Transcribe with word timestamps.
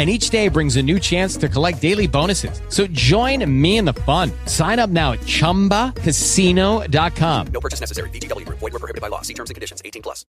and 0.00 0.08
each 0.08 0.30
day 0.30 0.48
brings 0.48 0.76
a 0.76 0.82
new 0.82 0.98
chance 0.98 1.36
to 1.36 1.46
collect 1.46 1.82
daily 1.82 2.06
bonuses. 2.06 2.62
So 2.70 2.86
join 2.86 3.44
me 3.46 3.76
in 3.76 3.84
the 3.84 3.92
fun. 3.92 4.32
Sign 4.46 4.78
up 4.78 4.88
now 4.88 5.12
at 5.12 5.20
ChumbaCasino.com. 5.26 7.46
No 7.52 7.60
purchase 7.60 7.80
necessary. 7.80 8.08
VGW. 8.08 8.48
Void 8.48 8.72
were 8.72 8.78
prohibited 8.78 9.02
by 9.02 9.08
law. 9.08 9.20
See 9.20 9.34
terms 9.34 9.50
and 9.50 9.56
conditions. 9.56 9.82
18 9.84 10.00
plus. 10.00 10.24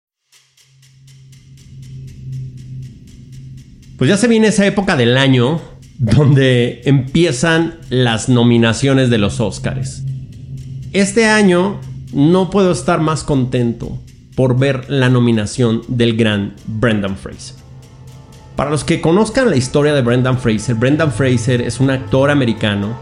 Pues 3.97 4.09
ya 4.09 4.17
se 4.17 4.27
viene 4.27 4.47
esa 4.47 4.65
época 4.65 4.97
del 4.97 5.15
año 5.15 5.61
donde 5.99 6.81
empiezan 6.85 7.79
las 7.89 8.27
nominaciones 8.27 9.09
de 9.09 9.19
los 9.19 9.39
Oscars. 9.39 10.01
Este 10.91 11.27
año 11.27 11.79
no 12.11 12.49
puedo 12.49 12.71
estar 12.71 12.99
más 12.99 13.23
contento 13.23 13.99
por 14.35 14.57
ver 14.57 14.89
la 14.89 15.09
nominación 15.09 15.83
del 15.87 16.17
gran 16.17 16.55
Brendan 16.65 17.15
Fraser. 17.15 17.60
Para 18.61 18.69
los 18.69 18.83
que 18.83 19.01
conozcan 19.01 19.49
la 19.49 19.55
historia 19.55 19.91
de 19.91 20.03
Brendan 20.03 20.37
Fraser, 20.37 20.75
Brendan 20.75 21.11
Fraser 21.11 21.61
es 21.61 21.79
un 21.79 21.89
actor 21.89 22.29
americano 22.29 22.95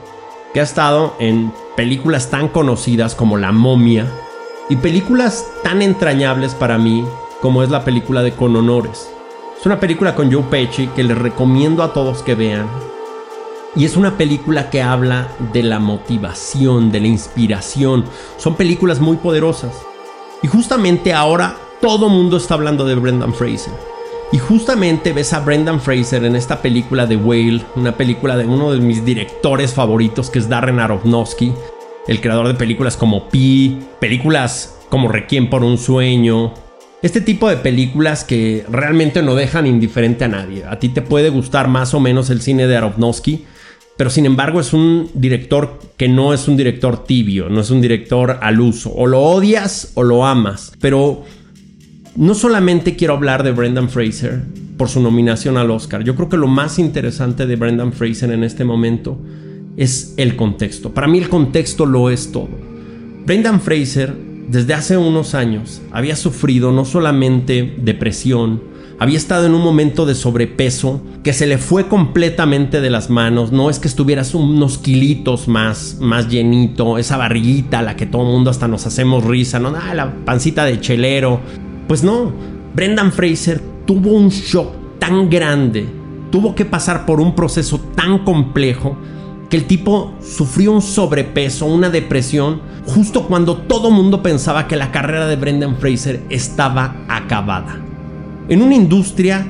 que 0.54 0.62
ha 0.62 0.64
estado 0.64 1.18
en 1.20 1.52
películas 1.76 2.30
tan 2.30 2.48
conocidas 2.48 3.14
como 3.14 3.36
La 3.36 3.52
momia 3.52 4.08
y 4.70 4.78
películas 4.78 5.46
tan 5.62 5.82
entrañables 5.82 6.56
para 6.56 6.78
mí 6.78 7.04
como 7.42 7.62
es 7.62 7.70
la 7.70 7.84
película 7.84 8.24
de 8.24 8.32
Con 8.32 8.56
Honores. 8.56 9.12
Es 9.60 9.66
una 9.66 9.82
película 9.82 10.16
con 10.16 10.32
Joe 10.32 10.44
Pesci 10.44 10.88
que 10.96 11.04
les 11.04 11.18
recomiendo 11.18 11.84
a 11.84 11.92
todos 11.92 12.24
que 12.24 12.36
vean. 12.36 12.70
Y 13.76 13.84
es 13.84 13.98
una 13.98 14.18
película 14.18 14.70
que 14.70 14.82
habla 14.82 15.28
de 15.52 15.64
la 15.64 15.80
motivación, 15.80 16.90
de 16.90 17.02
la 17.02 17.08
inspiración. 17.08 18.06
Son 18.38 18.56
películas 18.56 19.02
muy 19.02 19.18
poderosas. 19.18 19.74
Y 20.42 20.48
justamente 20.48 21.14
ahora 21.14 21.58
todo 21.82 22.08
mundo 22.08 22.38
está 22.38 22.54
hablando 22.54 22.86
de 22.86 22.96
Brendan 22.96 23.34
Fraser. 23.34 23.99
Y 24.32 24.38
justamente 24.38 25.12
ves 25.12 25.34
a 25.34 25.40
Brendan 25.40 25.82
Fraser 25.82 26.24
en 26.24 26.36
esta 26.36 26.62
película 26.62 27.08
de 27.08 27.16
Whale, 27.16 27.64
una 27.76 27.98
película 27.98 28.38
de 28.38 28.46
uno 28.46 28.72
de 28.72 28.80
mis 28.80 29.04
directores 29.04 29.74
favoritos 29.74 30.30
que 30.30 30.38
es 30.38 30.48
Darren 30.48 30.80
Aronofsky, 30.80 31.52
el 32.08 32.22
creador 32.22 32.48
de 32.48 32.54
películas 32.54 32.96
como 32.96 33.28
Pi, 33.30 33.80
películas 34.00 34.78
como 34.90 35.08
Requiem 35.08 35.50
por 35.50 35.64
un 35.64 35.80
sueño. 35.80 36.54
Este 37.02 37.22
tipo 37.22 37.50
de 37.50 37.58
películas 37.58 38.24
que 38.24 38.66
realmente 38.70 39.24
no 39.24 39.34
dejan 39.34 39.66
indiferente 39.66 40.26
a 40.26 40.28
nadie. 40.28 40.64
A 40.64 40.78
ti 40.78 40.90
te 40.90 41.02
puede 41.02 41.30
gustar 41.30 41.68
más 41.68 41.96
o 41.96 42.00
menos 42.00 42.30
el 42.30 42.42
cine 42.42 42.68
de 42.68 42.78
Aronofsky, 42.78 43.46
pero 43.98 44.12
sin 44.12 44.28
embargo 44.28 44.60
es 44.60 44.74
un 44.74 45.10
director 45.16 45.80
que 45.98 46.08
no 46.08 46.36
es 46.36 46.48
un 46.48 46.56
director 46.56 47.04
tibio, 47.04 47.50
no 47.50 47.62
es 47.62 47.72
un 47.72 47.82
director 47.82 48.38
al 48.44 48.60
uso. 48.60 48.94
O 48.94 49.08
lo 49.08 49.22
odias 49.22 49.92
o 49.96 50.04
lo 50.04 50.24
amas, 50.24 50.72
pero 50.80 51.24
no 52.20 52.36
solamente 52.36 52.98
quiero 52.98 53.14
hablar 53.14 53.44
de 53.44 53.54
Brendan 53.54 53.90
Fraser 53.90 54.42
por 54.76 54.90
su 54.90 55.02
nominación 55.02 55.56
al 55.56 55.72
Oscar, 55.72 56.04
yo 56.04 56.16
creo 56.16 56.28
que 56.28 56.36
lo 56.36 56.48
más 56.48 56.78
interesante 56.78 57.48
de 57.48 57.56
Brendan 57.56 57.94
Fraser 57.94 58.32
en 58.32 58.44
este 58.44 58.66
momento 58.66 59.18
es 59.78 60.16
el 60.18 60.36
contexto. 60.36 60.94
Para 60.94 61.08
mí 61.08 61.18
el 61.18 61.30
contexto 61.30 61.86
lo 61.86 62.10
es 62.10 62.34
todo. 62.34 62.50
Brendan 63.26 63.62
Fraser 63.62 64.14
desde 64.50 64.74
hace 64.74 64.98
unos 64.98 65.34
años 65.34 65.82
había 65.94 66.18
sufrido 66.18 66.74
no 66.74 66.84
solamente 66.84 67.78
depresión, 67.78 68.64
había 69.00 69.18
estado 69.18 69.46
en 69.46 69.54
un 69.54 69.64
momento 69.64 70.06
de 70.06 70.14
sobrepeso 70.14 71.02
que 71.24 71.32
se 71.32 71.48
le 71.48 71.58
fue 71.58 71.88
completamente 71.88 72.82
de 72.82 72.90
las 72.90 73.10
manos. 73.10 73.54
No 73.54 73.70
es 73.70 73.80
que 73.80 73.88
estuvieras 73.88 74.36
unos 74.36 74.78
kilitos 74.78 75.48
más, 75.48 76.00
más 76.02 76.28
llenito, 76.28 76.98
esa 76.98 77.16
barriguita 77.16 77.80
a 77.80 77.82
la 77.82 77.96
que 77.96 78.06
todo 78.06 78.24
el 78.24 78.28
mundo 78.28 78.52
hasta 78.52 78.68
nos 78.68 78.86
hacemos 78.86 79.24
risa, 79.24 79.58
¿no? 79.58 79.74
Ah, 79.74 79.94
la 79.94 80.14
pancita 80.26 80.66
de 80.66 80.82
chelero. 80.82 81.69
Pues 81.90 82.04
no, 82.04 82.32
Brendan 82.76 83.12
Fraser 83.12 83.60
tuvo 83.88 84.12
un 84.12 84.30
shock 84.30 85.00
tan 85.00 85.28
grande, 85.28 85.90
tuvo 86.30 86.54
que 86.54 86.64
pasar 86.64 87.08
por 87.08 87.20
un 87.20 87.34
proceso 87.34 87.80
tan 87.96 88.20
complejo 88.20 88.96
que 89.50 89.58
el 89.58 89.66
tipo 89.66 90.14
sufrió 90.22 90.72
un 90.72 90.84
sobrepeso, 90.84 91.66
una 91.66 91.90
depresión, 91.90 92.62
justo 92.86 93.24
cuando 93.24 93.58
todo 93.58 93.90
mundo 93.90 94.22
pensaba 94.22 94.68
que 94.68 94.76
la 94.76 94.92
carrera 94.92 95.26
de 95.26 95.36
Brendan 95.36 95.78
Fraser 95.78 96.22
estaba 96.30 96.96
acabada. 97.08 97.82
En 98.50 98.62
una 98.62 98.76
industria 98.76 99.48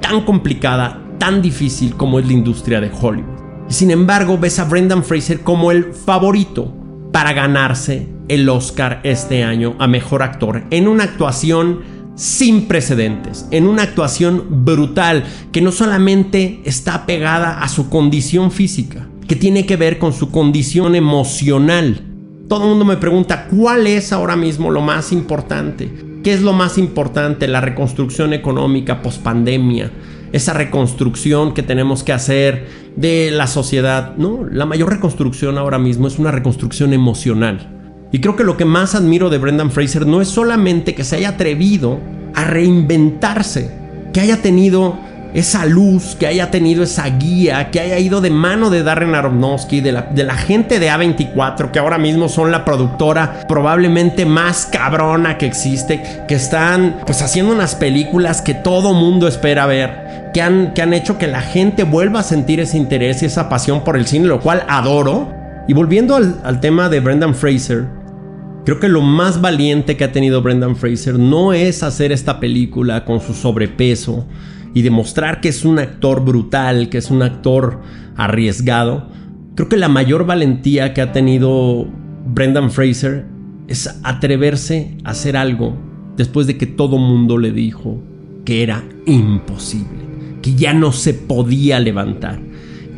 tan 0.00 0.20
complicada, 0.24 1.02
tan 1.18 1.42
difícil 1.42 1.96
como 1.96 2.20
es 2.20 2.26
la 2.26 2.34
industria 2.34 2.80
de 2.80 2.92
Hollywood. 2.92 3.40
Y 3.68 3.72
sin 3.72 3.90
embargo, 3.90 4.38
ves 4.38 4.60
a 4.60 4.64
Brendan 4.64 5.02
Fraser 5.02 5.40
como 5.40 5.72
el 5.72 5.92
favorito 5.92 6.72
para 7.10 7.32
ganarse 7.32 8.06
el 8.30 8.48
Oscar 8.48 9.00
este 9.02 9.42
año 9.42 9.74
a 9.80 9.88
Mejor 9.88 10.22
Actor 10.22 10.62
en 10.70 10.86
una 10.86 11.02
actuación 11.02 11.80
sin 12.14 12.68
precedentes, 12.68 13.48
en 13.50 13.66
una 13.66 13.82
actuación 13.82 14.64
brutal 14.64 15.24
que 15.50 15.60
no 15.60 15.72
solamente 15.72 16.60
está 16.64 17.06
pegada 17.06 17.60
a 17.60 17.68
su 17.68 17.90
condición 17.90 18.52
física, 18.52 19.08
que 19.26 19.34
tiene 19.34 19.66
que 19.66 19.76
ver 19.76 19.98
con 19.98 20.12
su 20.12 20.30
condición 20.30 20.94
emocional. 20.94 22.02
Todo 22.48 22.62
el 22.62 22.68
mundo 22.68 22.84
me 22.84 22.98
pregunta, 22.98 23.48
¿cuál 23.50 23.88
es 23.88 24.12
ahora 24.12 24.36
mismo 24.36 24.70
lo 24.70 24.80
más 24.80 25.10
importante? 25.10 25.90
¿Qué 26.22 26.32
es 26.32 26.42
lo 26.42 26.52
más 26.52 26.78
importante? 26.78 27.48
La 27.48 27.60
reconstrucción 27.60 28.32
económica 28.32 29.02
post-pandemia, 29.02 29.90
esa 30.30 30.52
reconstrucción 30.52 31.52
que 31.52 31.64
tenemos 31.64 32.04
que 32.04 32.12
hacer 32.12 32.68
de 32.94 33.32
la 33.32 33.48
sociedad. 33.48 34.14
No, 34.16 34.44
la 34.44 34.66
mayor 34.66 34.90
reconstrucción 34.90 35.58
ahora 35.58 35.80
mismo 35.80 36.06
es 36.06 36.20
una 36.20 36.30
reconstrucción 36.30 36.92
emocional. 36.92 37.79
Y 38.12 38.20
creo 38.20 38.36
que 38.36 38.44
lo 38.44 38.56
que 38.56 38.64
más 38.64 38.94
admiro 38.94 39.30
de 39.30 39.38
Brendan 39.38 39.70
Fraser 39.70 40.06
no 40.06 40.20
es 40.20 40.28
solamente 40.28 40.94
que 40.94 41.04
se 41.04 41.16
haya 41.16 41.30
atrevido 41.30 42.00
a 42.34 42.44
reinventarse, 42.44 43.70
que 44.12 44.20
haya 44.20 44.42
tenido 44.42 44.98
esa 45.34 45.64
luz, 45.64 46.16
que 46.18 46.26
haya 46.26 46.50
tenido 46.50 46.82
esa 46.82 47.06
guía, 47.08 47.70
que 47.70 47.80
haya 47.80 47.98
ido 47.98 48.20
de 48.20 48.30
mano 48.30 48.70
de 48.70 48.82
Darren 48.82 49.14
Aronofsky, 49.14 49.80
de 49.80 49.92
la, 49.92 50.34
gente 50.34 50.80
de 50.80 50.90
A24, 50.90 51.70
que 51.70 51.78
ahora 51.78 51.98
mismo 51.98 52.28
son 52.28 52.50
la 52.50 52.64
productora 52.64 53.46
probablemente 53.46 54.26
más 54.26 54.66
cabrona 54.66 55.38
que 55.38 55.46
existe, 55.46 56.02
que 56.26 56.34
están 56.34 56.96
pues 57.06 57.22
haciendo 57.22 57.52
unas 57.52 57.76
películas 57.76 58.42
que 58.42 58.54
todo 58.54 58.92
mundo 58.92 59.28
espera 59.28 59.66
ver, 59.66 60.30
que 60.34 60.42
han, 60.42 60.74
que 60.74 60.82
han 60.82 60.94
hecho 60.94 61.18
que 61.18 61.28
la 61.28 61.42
gente 61.42 61.84
vuelva 61.84 62.20
a 62.20 62.24
sentir 62.24 62.58
ese 62.58 62.76
interés 62.76 63.22
y 63.22 63.26
esa 63.26 63.48
pasión 63.48 63.84
por 63.84 63.96
el 63.96 64.06
cine, 64.06 64.26
lo 64.26 64.40
cual 64.40 64.64
adoro. 64.68 65.38
Y 65.68 65.74
volviendo 65.74 66.16
al 66.16 66.58
tema 66.58 66.88
de 66.88 66.98
Brendan 66.98 67.34
Fraser, 67.34 67.99
Creo 68.64 68.78
que 68.78 68.88
lo 68.88 69.00
más 69.00 69.40
valiente 69.40 69.96
que 69.96 70.04
ha 70.04 70.12
tenido 70.12 70.42
Brendan 70.42 70.76
Fraser 70.76 71.18
no 71.18 71.52
es 71.52 71.82
hacer 71.82 72.12
esta 72.12 72.40
película 72.40 73.04
con 73.04 73.20
su 73.20 73.32
sobrepeso 73.32 74.26
y 74.74 74.82
demostrar 74.82 75.40
que 75.40 75.48
es 75.48 75.64
un 75.64 75.78
actor 75.78 76.24
brutal, 76.24 76.90
que 76.90 76.98
es 76.98 77.10
un 77.10 77.22
actor 77.22 77.80
arriesgado. 78.16 79.08
Creo 79.54 79.68
que 79.68 79.76
la 79.76 79.88
mayor 79.88 80.26
valentía 80.26 80.92
que 80.92 81.00
ha 81.00 81.12
tenido 81.12 81.88
Brendan 82.26 82.70
Fraser 82.70 83.26
es 83.66 83.98
atreverse 84.02 84.96
a 85.04 85.10
hacer 85.10 85.36
algo 85.36 85.76
después 86.16 86.46
de 86.46 86.58
que 86.58 86.66
todo 86.66 86.98
mundo 86.98 87.38
le 87.38 87.52
dijo 87.52 88.02
que 88.44 88.62
era 88.62 88.84
imposible, 89.06 90.04
que 90.42 90.54
ya 90.54 90.74
no 90.74 90.92
se 90.92 91.14
podía 91.14 91.80
levantar, 91.80 92.40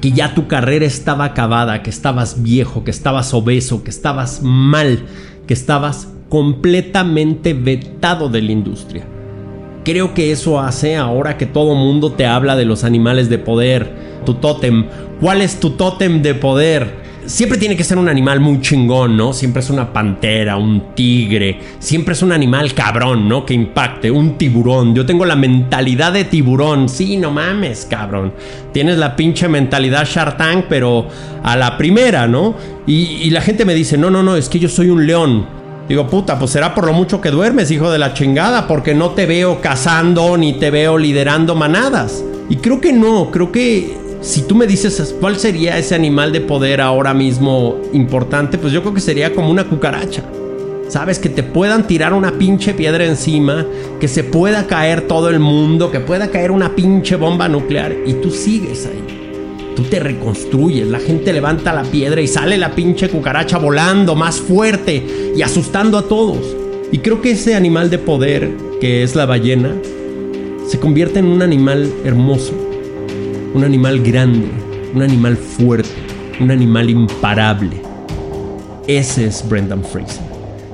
que 0.01 0.13
ya 0.13 0.35
tu 0.35 0.49
carrera 0.49 0.87
estaba 0.87 1.27
acabada, 1.27 1.83
que 1.83 1.91
estabas 1.91 2.43
viejo, 2.43 2.85
que 2.85 2.91
estabas 2.91 3.33
obeso, 3.33 3.85
que 3.85 3.91
estabas 3.91 4.41
mal, 4.43 5.05
que 5.47 5.55
estabas 5.55 6.09
completamente 6.29 7.53
vetado 7.53 8.29
de 8.29 8.43
la 8.43 8.53
industria. 8.53 9.05
Creo 9.85 10.15
que 10.15 10.31
eso 10.31 10.61
hace 10.61 10.97
ahora 10.97 11.37
que 11.37 11.47
todo 11.47 11.75
mundo 11.75 12.13
te 12.13 12.25
habla 12.25 12.57
de 12.57 12.65
los 12.65 12.85
animales 12.85 13.29
de 13.29 13.39
poder, 13.39 13.93
tu 14.25 14.35
tótem. 14.35 14.87
¿Cuál 15.21 15.43
es 15.43 15.59
tu 15.59 15.71
tótem 15.71 16.23
de 16.23 16.35
poder? 16.35 17.02
Siempre 17.27 17.59
tiene 17.59 17.77
que 17.77 17.85
ser 17.85 17.99
un 17.99 18.09
animal 18.09 18.41
muy 18.41 18.61
chingón, 18.61 19.17
¿no? 19.17 19.33
Siempre 19.33 19.61
es 19.61 19.71
una 19.71 19.93
pantera, 19.93 20.57
un 20.57 20.95
tigre, 20.95 21.59
siempre 21.79 22.15
es 22.15 22.23
un 22.23 22.33
animal 22.33 22.75
cabrón, 22.75 23.29
¿no? 23.29 23.45
Que 23.45 23.55
impacte, 23.55 24.11
un 24.11 24.37
tiburón. 24.37 24.95
Yo 24.95 25.07
tengo 25.07 25.25
la 25.25 25.37
mentalidad 25.37 26.13
de 26.13 26.25
tiburón, 26.25 26.89
sí, 26.89 27.17
no 27.17 27.31
mames, 27.31 27.87
cabrón. 27.89 28.33
Tienes 28.73 28.99
la 28.99 29.17
pinche 29.17 29.49
mentalidad 29.49 30.05
Shark 30.05 30.67
pero 30.69 31.07
a 31.43 31.57
la 31.57 31.77
primera, 31.77 32.27
¿no? 32.27 32.55
Y, 32.87 32.95
y 33.23 33.31
la 33.31 33.41
gente 33.41 33.65
me 33.65 33.75
dice, 33.75 33.97
no, 33.97 34.11
no, 34.11 34.23
no, 34.23 34.37
es 34.37 34.49
que 34.49 34.59
yo 34.59 34.69
soy 34.69 34.89
un 34.91 35.07
león. 35.07 35.63
Digo, 35.89 36.09
puta, 36.09 36.39
pues 36.39 36.53
será 36.53 36.75
por 36.75 36.87
lo 36.87 36.93
mucho 36.93 37.21
que 37.21 37.31
duermes, 37.31 37.71
hijo 37.71 37.91
de 37.91 37.99
la 37.99 38.15
chingada, 38.15 38.67
porque 38.67 38.95
no 38.95 39.11
te 39.11 39.27
veo 39.27 39.61
cazando 39.61 40.37
ni 40.37 40.55
te 40.55 40.71
veo 40.71 40.97
liderando 40.97 41.55
manadas. 41.55 42.25
Y 42.49 42.57
creo 42.57 42.81
que 42.81 42.93
no, 42.93 43.31
creo 43.31 43.51
que 43.51 44.02
si 44.23 44.43
tú 44.43 44.55
me 44.55 44.69
dices 44.69 45.15
cuál 45.21 45.37
sería 45.37 45.77
ese 45.79 45.97
animal 45.97 46.33
de 46.33 46.41
poder 46.41 46.81
ahora 46.81 47.13
mismo 47.13 47.81
importante, 47.93 48.57
pues 48.57 48.73
yo 48.73 48.81
creo 48.81 48.95
que 48.95 49.01
sería 49.01 49.35
como 49.35 49.51
una 49.51 49.65
cucaracha. 49.65 50.23
Sabes, 50.89 51.19
que 51.19 51.29
te 51.29 51.43
puedan 51.43 51.87
tirar 51.87 52.13
una 52.13 52.33
pinche 52.39 52.73
piedra 52.75 53.05
encima, 53.05 53.67
que 53.99 54.09
se 54.09 54.23
pueda 54.23 54.67
caer 54.67 55.09
todo 55.09 55.29
el 55.29 55.41
mundo, 55.41 55.91
que 55.91 56.01
pueda 56.01 56.31
caer 56.31 56.51
una 56.51 56.77
pinche 56.77 57.17
bomba 57.17 57.49
nuclear 57.49 57.97
y 58.07 58.15
tú 58.15 58.31
sigues 58.31 58.87
ahí. 58.87 59.75
Tú 59.75 59.85
te 59.85 59.99
reconstruyes, 59.99 60.87
la 60.87 61.01
gente 61.01 61.33
levanta 61.33 61.73
la 61.73 61.83
piedra 61.83 62.21
y 62.21 62.29
sale 62.29 62.59
la 62.59 62.75
pinche 62.75 63.09
cucaracha 63.09 63.59
volando 63.59 64.15
más 64.15 64.39
fuerte 64.39 65.33
y 65.35 65.43
asustando 65.43 65.99
a 65.99 66.03
todos. 66.03 66.55
Y 66.93 66.99
creo 66.99 67.23
que 67.23 67.33
ese 67.33 67.55
animal 67.55 67.91
de 67.91 67.99
poder, 67.99 68.51
que 68.81 69.03
es 69.03 69.17
la 69.17 69.27
ballena, 69.27 69.75
se 70.69 70.79
convierte 70.79 71.19
en 71.21 71.27
un 71.27 71.41
animal 71.41 71.91
hermoso, 72.05 72.53
un 73.55 73.65
animal 73.65 74.01
grande, 74.01 74.49
un 74.95 75.03
animal 75.03 75.37
fuerte, 75.37 75.91
un 76.41 76.51
animal 76.51 76.89
imparable. 76.89 77.83
Ese 78.87 79.27
es 79.27 79.47
Brendan 79.47 79.85
Fraser. 79.85 80.25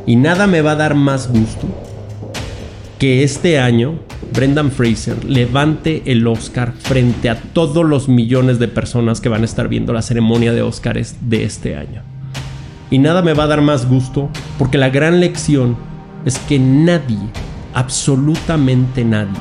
Y 0.06 0.16
nada 0.16 0.46
me 0.46 0.62
va 0.62 0.72
a 0.72 0.76
dar 0.76 0.94
más 0.94 1.28
gusto 1.28 1.66
que 2.98 3.22
este 3.22 3.58
año 3.58 3.98
Brendan 4.32 4.70
Fraser 4.70 5.24
levante 5.24 6.02
el 6.06 6.26
Oscar 6.26 6.72
frente 6.78 7.28
a 7.30 7.40
todos 7.40 7.84
los 7.84 8.08
millones 8.08 8.58
de 8.58 8.68
personas 8.68 9.20
que 9.20 9.28
van 9.28 9.42
a 9.42 9.46
estar 9.46 9.68
viendo 9.68 9.92
la 9.92 10.02
ceremonia 10.02 10.52
de 10.52 10.62
Oscars 10.62 11.16
de 11.20 11.44
este 11.44 11.76
año. 11.76 12.02
Y 12.90 12.98
nada 12.98 13.22
me 13.22 13.34
va 13.34 13.44
a 13.44 13.48
dar 13.48 13.60
más 13.60 13.88
gusto 13.88 14.30
porque 14.56 14.78
la 14.78 14.88
gran 14.88 15.20
lección 15.20 15.76
es 16.24 16.38
que 16.38 16.58
nadie, 16.58 17.18
absolutamente 17.74 19.04
nadie, 19.04 19.38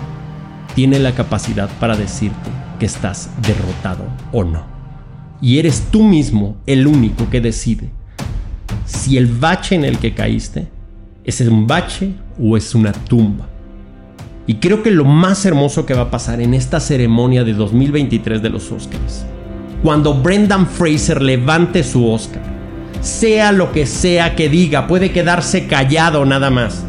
tiene 0.75 0.99
la 0.99 1.13
capacidad 1.13 1.69
para 1.79 1.95
decirte 1.95 2.56
que 2.77 2.85
estás 2.85 3.29
derrotado 3.41 4.05
o 4.31 4.43
no. 4.43 4.63
Y 5.41 5.59
eres 5.59 5.87
tú 5.91 6.03
mismo 6.03 6.57
el 6.65 6.87
único 6.87 7.29
que 7.29 7.41
decide 7.41 7.89
si 8.85 9.17
el 9.17 9.27
bache 9.27 9.75
en 9.75 9.85
el 9.85 9.99
que 9.99 10.13
caíste 10.13 10.67
es 11.23 11.41
un 11.41 11.67
bache 11.67 12.13
o 12.41 12.57
es 12.57 12.73
una 12.73 12.91
tumba. 12.91 13.47
Y 14.47 14.55
creo 14.55 14.81
que 14.81 14.91
lo 14.91 15.03
más 15.03 15.45
hermoso 15.45 15.85
que 15.85 15.93
va 15.93 16.03
a 16.03 16.11
pasar 16.11 16.39
en 16.39 16.53
esta 16.53 16.79
ceremonia 16.79 17.43
de 17.43 17.53
2023 17.53 18.41
de 18.41 18.49
los 18.49 18.71
Oscars, 18.71 19.25
cuando 19.83 20.13
Brendan 20.13 20.65
Fraser 20.65 21.21
levante 21.21 21.83
su 21.83 22.09
Oscar, 22.09 22.41
sea 23.01 23.51
lo 23.51 23.73
que 23.73 23.85
sea 23.85 24.35
que 24.35 24.47
diga, 24.47 24.87
puede 24.87 25.11
quedarse 25.11 25.67
callado 25.67 26.25
nada 26.25 26.49
más 26.49 26.85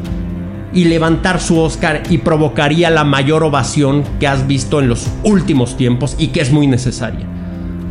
y 0.73 0.85
levantar 0.85 1.41
su 1.41 1.59
Oscar 1.59 2.03
y 2.11 2.19
provocaría 2.19 2.91
la 2.91 3.05
mayor 3.05 3.43
ovación 3.43 4.05
que 4.21 4.27
has 4.27 4.47
visto 4.47 4.81
en 4.81 4.89
los 4.89 5.09
últimos 5.25 5.77
tiempos 5.77 6.15
y 6.19 6.29
que 6.29 6.41
es 6.41 6.53
muy 6.53 6.67
necesaria. 6.67 7.27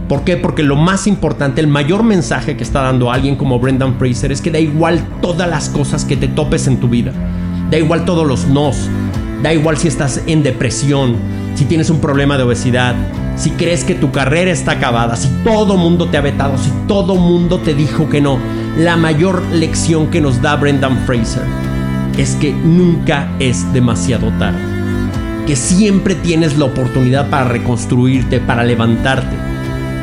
¿Por 0.08 0.24
qué? 0.24 0.38
Porque 0.38 0.64
lo 0.64 0.76
más 0.76 1.06
importante, 1.06 1.60
el 1.60 1.68
mayor 1.68 2.04
mensaje 2.04 2.56
que 2.56 2.64
está 2.64 2.82
dando 2.84 3.12
alguien 3.12 3.36
como 3.36 3.60
Brendan 3.60 3.98
Fraser 3.98 4.32
es 4.32 4.42
que 4.42 4.52
da 4.52 4.60
igual 4.60 5.06
todas 5.22 5.50
las 5.50 5.70
cosas 5.70 6.06
que 6.06 6.16
te 6.16 6.30
topes 6.30 6.68
en 6.68 6.78
tu 6.78 6.88
vida. 6.88 7.12
Da 7.70 7.78
igual 7.78 8.06
todos 8.06 8.26
los 8.26 8.48
nos. 8.48 8.88
Da 9.44 9.54
igual 9.54 9.78
si 9.78 9.90
estás 9.90 10.22
en 10.26 10.44
depresión, 10.44 11.16
si 11.56 11.66
tienes 11.66 11.90
un 11.90 12.00
problema 12.00 12.38
de 12.38 12.44
obesidad, 12.44 12.96
si 13.36 13.52
crees 13.52 13.84
que 13.84 13.96
tu 13.96 14.12
carrera 14.12 14.50
está 14.50 14.74
acabada, 14.74 15.16
si 15.16 15.28
todo 15.44 15.78
mundo 15.78 16.08
te 16.08 16.18
ha 16.18 16.22
vetado, 16.22 16.58
si 16.58 16.72
todo 16.88 17.16
mundo 17.16 17.60
te 17.60 17.76
dijo 17.76 18.10
que 18.10 18.22
no. 18.22 18.40
La 18.78 18.96
mayor 18.96 19.44
lección 19.52 20.08
que 20.08 20.22
nos 20.22 20.42
da 20.42 20.56
Brendan 20.56 20.98
Fraser 21.06 21.44
es 22.18 22.36
que 22.36 22.52
nunca 22.52 23.30
es 23.40 23.72
demasiado 23.74 24.32
tarde. 24.40 24.60
Que 25.46 25.56
siempre 25.56 26.16
tienes 26.16 26.58
la 26.58 26.66
oportunidad 26.66 27.30
para 27.30 27.46
reconstruirte, 27.46 28.40
para 28.40 28.64
levantarte. 28.64 29.36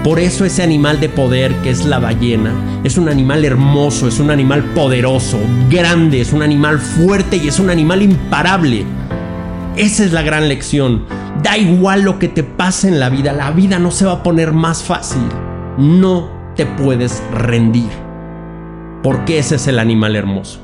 Por 0.05 0.21
eso 0.21 0.45
ese 0.45 0.63
animal 0.63 1.01
de 1.01 1.09
poder 1.09 1.55
que 1.57 1.71
es 1.71 1.87
la 1.87 1.99
ballena 1.99 2.53
es 2.85 2.99
un 2.99 3.09
animal 3.09 3.45
hermoso, 3.45 4.07
es 4.07 4.21
un 4.21 4.31
animal 4.31 4.63
poderoso, 4.75 5.39
grande, 5.71 6.21
es 6.21 6.33
un 6.33 6.43
animal 6.43 6.79
fuerte 6.79 7.37
y 7.39 7.49
es 7.49 7.59
un 7.59 7.71
animal 7.71 8.03
imparable. 8.03 8.85
Esa 9.77 10.05
es 10.05 10.13
la 10.13 10.23
gran 10.23 10.49
lección. 10.49 11.07
Da 11.43 11.59
igual 11.59 12.03
lo 12.03 12.19
que 12.19 12.29
te 12.29 12.45
pase 12.45 12.89
en 12.89 13.01
la 13.01 13.09
vida, 13.09 13.33
la 13.33 13.51
vida 13.51 13.79
no 13.79 13.91
se 13.91 14.05
va 14.05 14.13
a 14.13 14.23
poner 14.23 14.53
más 14.53 14.83
fácil. 14.83 15.23
No 15.79 16.31
te 16.55 16.65
puedes 16.65 17.23
rendir. 17.33 17.91
Porque 19.03 19.39
ese 19.39 19.57
es 19.57 19.67
el 19.67 19.79
animal 19.79 20.17
hermoso. 20.17 20.61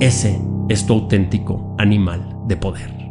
Ese 0.00 0.40
es 0.70 0.86
tu 0.86 0.94
auténtico 0.94 1.74
animal 1.76 2.34
de 2.46 2.56
poder. 2.56 3.09